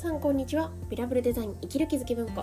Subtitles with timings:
[0.00, 0.70] さんこんにちは。
[0.88, 2.42] ビラブルデザイン生きる気づき文庫。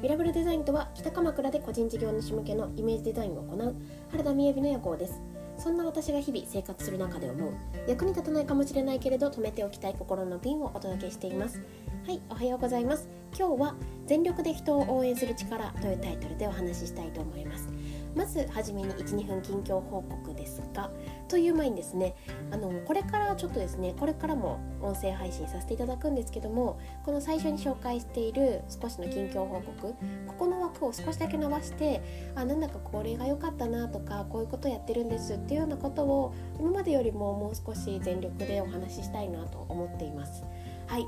[0.00, 3.74] ビラブルデザインとは北鎌倉で個人事業主向けのイメージデザインを行う
[4.12, 5.20] 原田美恵美の夜行です。
[5.58, 7.52] そんな私が日々生活する中で思う
[7.88, 11.60] 役に立たないかもしれないけれど止めておきたい心のピンをお届けしています。
[12.06, 13.08] はいおはようございます。
[13.36, 13.74] 今日は
[14.06, 17.68] 全力で人を応援する力というタイトルでお話ししたいと思います。
[18.14, 20.88] まずはじめに12分近況報告ですが
[21.32, 22.14] という前にですね
[22.50, 29.94] あのこれからちょっとですねこれからも音声配信させていただくんですけどもこの最初に紹介している少しの近況報告
[30.26, 32.02] ここの枠を少しだけ伸ばして
[32.34, 40.44] あなんだかこれが良かったなとかこういうことやってるんですっていうようなことを今までよりももう少し全力でお話ししたいなと思っています。
[40.86, 41.06] はい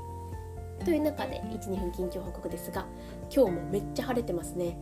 [0.83, 2.87] という中で12分近況報告ですが
[3.33, 4.75] 今日もめっちゃ晴れてますね。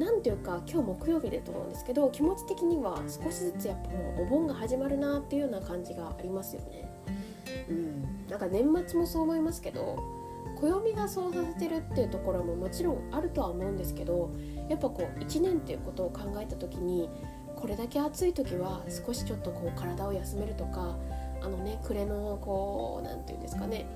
[0.00, 6.90] なんていうか今日木曜日でと思うんですけど気持ち的には少しずつやっぱもうお盆が始まるなっていうような感じがありますよね。
[7.68, 9.98] うん、なんか年末もそう思いますけど
[10.58, 14.30] 暦がそうさせてるっていうところももちろんあるとは思うんですけど
[14.70, 17.10] やっぱこう1年っていうことを考えた時に
[17.54, 20.96] これだけ暑い時は少しちょっとこう体を休めるとか
[21.42, 23.86] あのね暮れのこう何て言うんですかね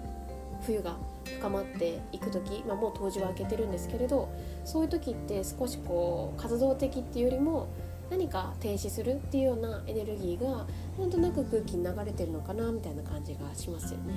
[0.66, 4.28] 冬が深まっていく時、まあ、もう冬至は明けてるんですけれど
[4.64, 7.68] そういう時って少しこう活動的っていうよりも
[8.10, 10.66] 何か停止するっていうようなエネルギーが
[10.98, 14.14] なんとなく空気に流れてるのかなみたいな感じがしますよね。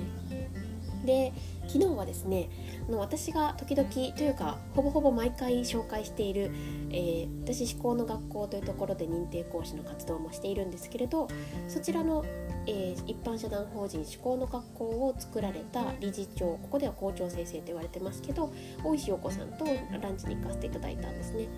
[1.04, 1.32] で
[1.66, 2.50] 昨日はですね
[2.88, 6.50] あの私が時々というかほぼほぼ毎回紹介している、
[6.90, 11.28] えー、私思考の学校というところで認定講師の活動もしているんですけれど
[11.68, 12.24] そちらの
[12.70, 18.52] えー、一般社団法人思考の学校を作られた理事長ここでは校長先生と言われてますけど
[18.84, 21.48] 大石陽子さんとランチに行かせていただいたんですね。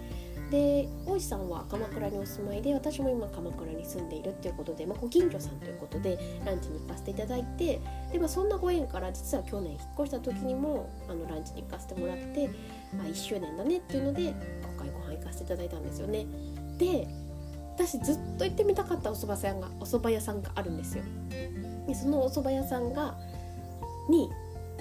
[0.51, 7.81] で大石さんは鎌倉にお住まいで私も今鎌倉に住んでいるっていうことで、まあ、近所さんということでランチに行かせていただいて
[8.13, 12.49] で、まあ、そんなご縁から実は去年引っ越した時にもあのランチに行かせてもらって、
[12.97, 14.35] まあ、1周年だねっていうので今
[14.79, 16.27] 回ご飯行かせていただいたんですよね。
[16.79, 17.09] で
[17.75, 21.05] 私ずっと行ってみたかったお蕎麦屋さんがお蕎麦屋さんがあるんですよ
[21.87, 23.17] でそのお蕎麦屋さんが
[24.11, 24.31] に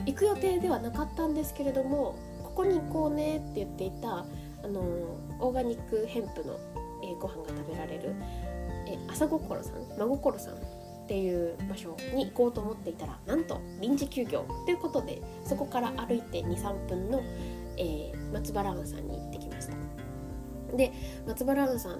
[0.05, 4.25] 行く予定ではなかったんですけれどもここに行こうねって言っていた
[4.63, 4.81] あの
[5.39, 6.59] オーガニックヘンプの、
[7.03, 8.13] え、ご飯が食べられる、
[8.89, 10.57] え、朝心さん真心さんっ
[11.07, 14.45] ていう場所に行こうと思っていたらなんと臨時休業。
[14.65, 17.21] ということでそこから歩いて23分の、
[17.77, 20.77] えー、松原庵さんに行ってきました。
[20.77, 20.93] で
[21.27, 21.99] 松原庵さん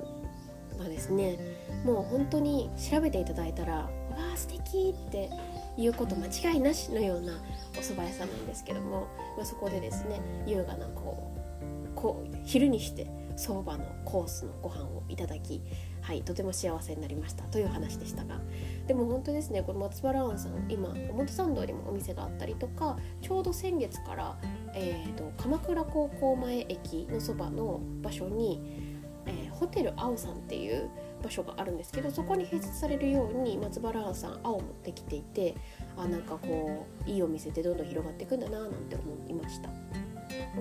[0.78, 1.40] がですね
[1.84, 3.90] もう本当に調べていただいたら「わ
[4.34, 5.30] あ素敵って
[5.76, 7.34] いうこと間違いなしのような
[7.76, 9.08] お蕎麦屋さんなんですけども、
[9.38, 13.08] まあ、そこでですね優雅なこうこう昼にして
[13.40, 15.62] 相場のコースのご飯をいただき
[16.02, 18.40] はいとても幸せになりましたという話でしたが
[18.88, 24.38] でも本当ですねこの松原庵さん今表参道にもお店があったりとかちょうど先月から、
[24.74, 28.90] えーと鎌倉高校前駅のそばの場所に
[29.30, 30.90] えー、ホテル青さんっていう
[31.24, 35.56] 場所があるんですけどそこに併設されるように松原庵さん青もできていて
[35.98, 39.70] あなんかこういいお店でどんどん広がっていくんだななんて思いました。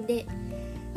[0.06, 0.26] で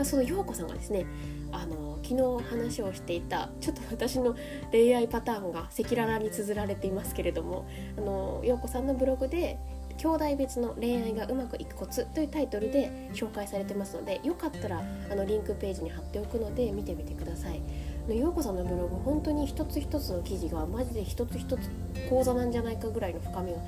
[0.01, 1.05] まその陽子さんがですね
[1.51, 4.35] あの昨日話をしていたちょっと私の
[4.71, 7.67] 恋愛パターンが赤裸々に綴られていますけれども
[7.97, 9.59] あの陽子さんのブログで
[9.97, 14.81] 兄弟別の恋愛がうまくいくコツというタイトルで紹介されてますのでよかったら
[15.11, 17.61] あのリンクページに貼っておくので見てみてください。
[18.09, 21.69] 陽子さんのブログ本当に一つ一つの記事がマジで一つ一つ
[22.09, 23.59] 講座なんじゃないかぐらいの深みが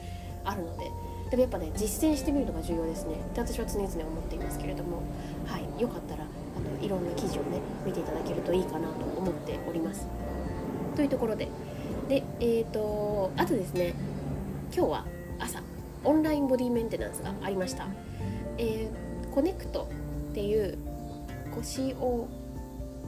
[0.43, 0.85] あるので
[1.33, 3.15] でもやっぱね実践してみるのが重要ですね。
[3.33, 5.01] で私は常々思っていますけれども。
[5.47, 5.81] はい。
[5.81, 10.05] よかったらあのいろんな記事をね見ていただけるといいかなと思っております。
[10.95, 11.47] というところで。
[12.07, 13.95] でえっ、ー、とあとですね。
[14.75, 15.05] 今日は
[15.39, 15.63] 朝
[16.03, 17.87] オンラインボディメンテナンスがありました、
[18.57, 19.87] えー、コネクト
[20.31, 20.77] っていう
[21.61, 22.25] CO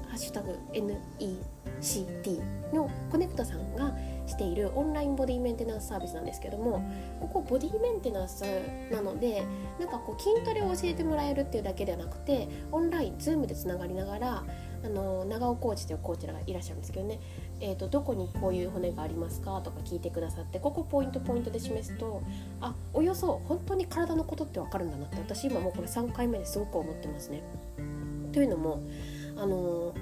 [0.08, 2.42] ハッシュタグ NECT
[2.74, 3.96] のコネクトさんが
[4.28, 6.84] しているオンラインボディメンテナンスサービスなんですけども
[7.20, 8.44] ここボディメンテナンス
[8.92, 9.46] なので
[9.80, 14.44] なんかこう筋トレを教えてもらえるっていうだけではなくてオンライン Zoom でつながりながら
[14.84, 17.20] あの長尾コーチというコーチがいらっしゃるんですけどね
[17.62, 22.22] えーと、どこにこういう骨がありますかとか聞いてくださってここポイントポイントで示すと
[22.60, 27.44] あおよそ本当に体のことって分かるんだなって私今もうこれ3回目ですごく思ってますね。
[28.34, 28.82] というのも
[29.38, 29.94] あの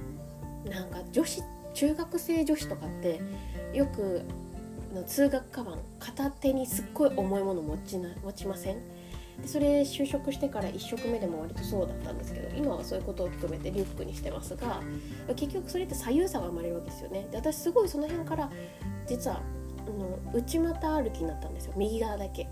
[0.66, 1.44] ー、なんか女子
[1.74, 3.22] 中学生女子とかって
[3.74, 4.22] よく
[4.94, 8.78] の通学カバン片手にすっごい重いもの持ちな持ちません？
[9.42, 14.81] でそれ就職してから1食目でも割とそうだったんですけど今はそういうことを含めてリュックにしてますが
[15.36, 17.28] 結局それって左右差が生まれるわけですよね。
[17.31, 18.52] で私すごいその辺から
[19.08, 19.42] 実は
[19.88, 21.74] あの内股歩きになったんですよ。
[21.75, 22.48] 右側だけ。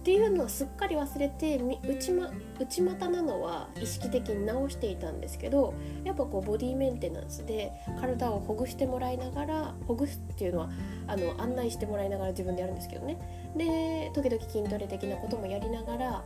[0.00, 5.74] っていうのをすっかり忘れて内,、ま、内股なのは意識的に直していたんですけど
[6.04, 7.70] やっぱこうボディメンテナンスで
[8.00, 10.70] 体をほぐしてもらいながらほぐすっていうのは
[11.06, 13.18] あの案内してもらいながら自分でやるんですけどね。
[13.54, 16.24] で時々筋トレ的なこともやりながら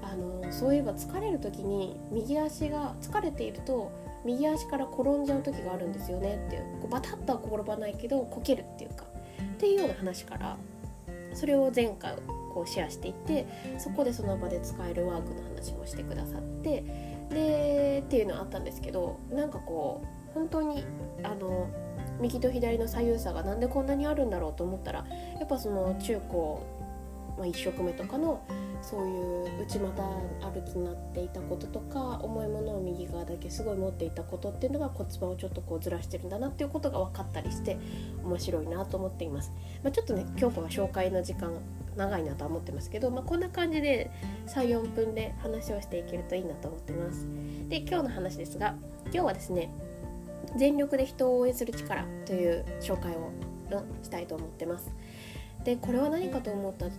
[0.00, 3.92] あのそういえば疲れる時に右足が疲れていると
[4.24, 10.56] 右足から転んじゃう時があるんですよねっていうこうバタッとは転ばないけどこけるっていうかっていうような話から
[11.34, 12.14] それを前回
[12.52, 13.46] こうシェアしていて
[13.78, 16.84] そこでその場で使えるワークの話もしてくださって
[17.30, 20.84] でっていうのあったんですけどなんかこう本当に
[21.22, 21.68] あの
[22.20, 25.04] 右と左の左右差がなんでこんなにあるんだろうと思ったら
[25.38, 26.62] やっぱその中高、
[27.38, 28.42] まあ、1食目とかの
[28.82, 37.78] そういう内股歩きになっていたこととか重いものを右側だけすごい持っていたことっていうのが骨盤をちょっとこうずらしてるんだなっていうことが分かったりして
[38.24, 39.52] 面白いなと思っています。
[39.84, 41.52] まあ、ちょっとね今日は紹介の時間
[41.96, 44.10] 長いなとは思ってますけど、まあ、こんな感じで
[44.46, 47.26] 34分で話をしていけるといいなと思ってます。
[47.68, 48.74] で今日の話ですが
[49.06, 49.70] 今日はですね
[50.56, 53.30] 全力で人を応援する力という紹介を
[54.02, 54.90] したいと思ってます。
[55.64, 56.90] でこれは何かと思ったん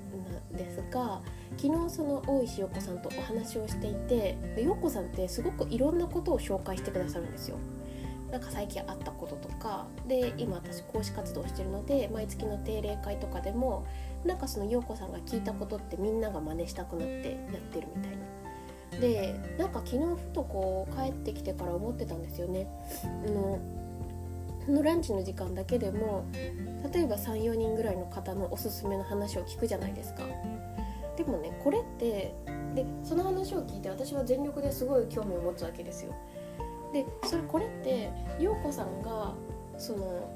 [0.56, 1.22] ですが
[1.58, 7.58] 昨日その大石陽子さんとお話をしていて陽子さんってすごくいろんなことを紹介してくださるんですよ。
[8.32, 13.86] なんか最近あったこととかで今私講師活動してるので毎月の定例会とかでも
[14.26, 18.24] なんかその陽子さんが聞いたことってみんなが真似したくなってやってるみたいな。
[19.00, 22.68] でなんか昨日ふとこう帰ってきてから思ってたんですよね。
[23.04, 23.60] あの
[24.66, 26.24] そのランチの時間だけでも
[26.94, 30.24] 例えば34人ぐらいの方のおすすめの話を聞くじゃないですか。
[31.18, 32.34] でもねこれって
[32.76, 36.14] でその話を聞いて私は全力ですごい興味を持つわけですよ。
[36.94, 39.34] でそれこれって陽子さんが
[39.78, 40.30] その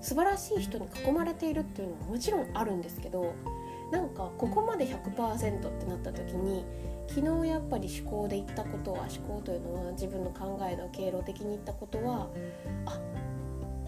[0.00, 3.34] 素晴らしい人に囲まれているっていうのももちろんあるんですけど
[3.90, 6.64] なんかここまで100%ってなった時に
[7.08, 12.28] 昨日やっぱり思考で言ったことは思考というのは自分の考えの経路的に言ったことは
[12.86, 13.00] あ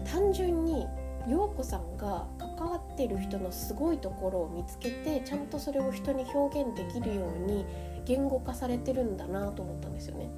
[0.05, 0.87] 単純に
[1.27, 2.27] 陽子さんが
[2.57, 7.65] 関わってる人のすごいところを見つけてちゃんとそれを人に表現できるように
[8.05, 10.29] 言語化されてるんだなと思ったんですよね。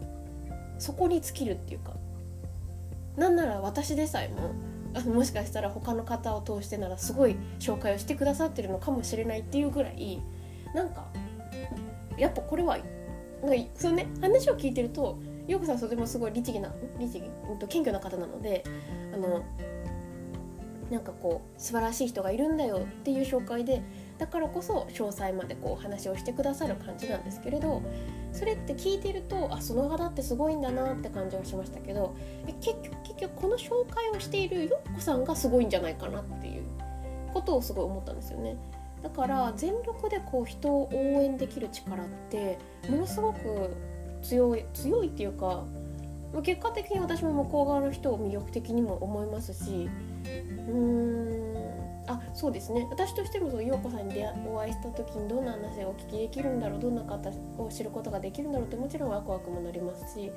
[0.79, 1.94] そこに尽きるっていうか
[3.15, 4.51] なんなら私でさえも
[4.93, 10.21] あもしかしたら他の方を通してならすごい紹介をしてくださってるのかもしれないっていうぐらい
[10.73, 11.07] なんか
[12.17, 12.77] やっぱこれは
[13.75, 17.23] そのね話を聞いてると陽子さんとてもすごい律儀な律儀、
[17.67, 18.63] 謙虚な方なので
[19.13, 19.43] あの
[20.91, 23.81] なんかこう素晴らしい人がいるんだよっていう紹介で
[24.21, 27.81] だからこそ詳細までこう話をしてくださる感じなんですけれど
[28.31, 32.15] それって聞いてるとあその方ってすごいんだなって感じはしましたけど
[32.62, 36.63] 結局結局この紹介をしているよっこさんがすごいんじゃないかなっていう
[37.33, 38.57] ことをすごい思ったんですよね。
[39.01, 43.75] だから全力でこう人を応援できる力ってものすごく
[44.21, 45.65] 強い強いっていうか
[46.44, 49.89] 結果的に私も向こう側の人を魅力的にも思いますし
[50.29, 51.40] うーん
[52.11, 60.31] あそうですね私としてもその陽子さんに出お会いした時にどんな話がお聞きできるんだろうどんな方を知ることができるんだろうってもちろんワクワクもなりますし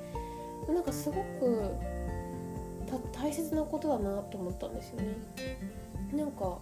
[0.67, 1.75] なんかすごく
[3.11, 5.07] 大切なことだなと思ったんですよね。
[6.13, 6.59] なんか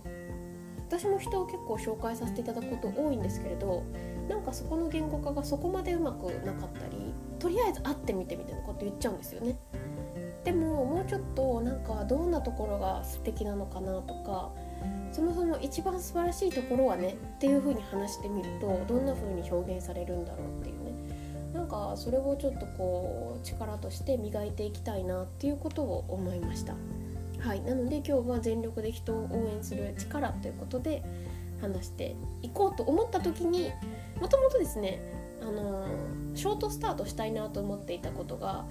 [0.87, 3.83] 私も人を結構紹介させていただくこと多いんですけれど
[4.29, 9.57] なんかそこの言語化がそこまでうまくなかったりとりあえず会ってみてみたいなこと言っちゃうんですよね。
[10.43, 14.51] でももうちょっとなんかどんなところが素敵なのかなとか
[15.11, 20.93] そもそも一番素晴らしいところはねっていう風に話してみるとどんな風に表現されるんだろうっていうね。
[21.53, 26.75] なんかそれをちょっとこう力として磨いていきたいなっていうことを思いました。
[27.39, 27.61] はい。
[27.61, 31.03] なので今日は全力で人を応援する力ということで
[31.61, 33.71] 話していこうと思った時に
[34.19, 35.01] もともとですね
[35.41, 35.87] あの
[36.35, 38.65] ショートスタートしたいなと思っていたことが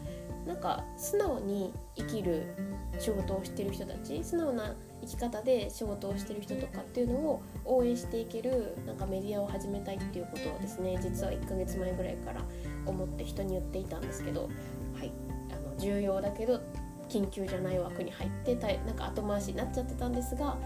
[0.47, 2.55] なんか素直に生きる
[2.99, 12.41] 仕事をしてる人たち素直な生き方で仕事をしてる人とかっていうのを応援していけるなんかメディアを始めたいっていうことをですね実は1ヶ月前ぐらいから
[12.87, 15.13] 思って人に言っていたんですけど、はい、
[15.51, 16.61] あの重要だけど
[17.09, 20.57] 緊急じゃない枠に入ってたなんか後回しになっちゃってたんですが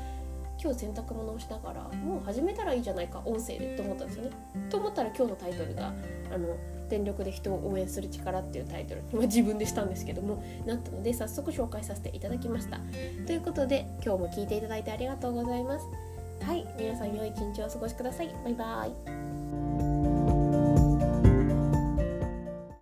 [0.62, 4.30] 今日洗濯物をしながらもう始めたらいいじゃないか音声でって思ったんですよね。
[4.70, 5.92] と思ったら今日のタイトルが
[6.32, 6.56] あの
[6.88, 12.80] 全力で人を応援する力っていうタイトルま自分でしたんですけどもなったので早速紹介させていただきました。
[13.26, 15.86] ということで今日も聞いていただいてありがとうございます。
[16.44, 18.34] はい皆さん良い一日をお過ごしください。
[18.44, 19.15] バイバーイ。